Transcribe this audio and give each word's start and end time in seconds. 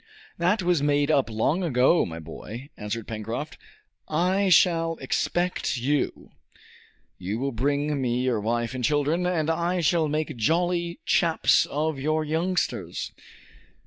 "That 0.39 0.63
was 0.63 0.81
made 0.81 1.11
up 1.11 1.29
long 1.29 1.61
ago, 1.61 2.07
my 2.07 2.17
boy," 2.17 2.71
answered 2.75 3.07
Pencroft. 3.07 3.59
"I 4.07 4.49
shall 4.49 4.95
expect 4.97 5.77
you. 5.77 6.31
You 7.19 7.37
will 7.37 7.51
bring 7.51 8.01
me 8.01 8.23
your 8.23 8.39
wife 8.41 8.73
and 8.73 8.83
children, 8.83 9.27
and 9.27 9.47
I 9.47 9.79
shall 9.81 10.07
make 10.07 10.35
jolly 10.37 11.01
chaps 11.05 11.67
of 11.67 11.99
your 11.99 12.25
youngsters!" 12.25 13.11